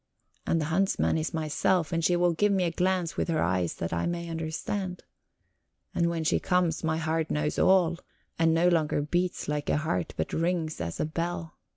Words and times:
And 0.47 0.59
the 0.59 0.65
huntsman 0.73 1.15
is 1.15 1.31
myself, 1.31 1.91
and 1.93 2.03
she 2.03 2.15
will 2.15 2.33
give 2.33 2.51
me 2.51 2.63
a 2.63 2.71
glance 2.71 3.15
of 3.19 3.27
her 3.27 3.39
eyes 3.43 3.75
that 3.75 3.93
I 3.93 4.07
may 4.07 4.29
understand. 4.29 5.03
And 5.93 6.09
when 6.09 6.23
she 6.23 6.39
comes, 6.39 6.83
my 6.83 6.97
heart 6.97 7.29
knows 7.29 7.59
all, 7.59 7.99
and 8.39 8.51
no 8.51 8.67
longer 8.67 9.03
beats 9.03 9.47
like 9.47 9.69
a 9.69 9.77
heart, 9.77 10.15
but 10.17 10.33
rings 10.33 10.81
as 10.81 10.99
a 10.99 11.05
bell. 11.05 11.59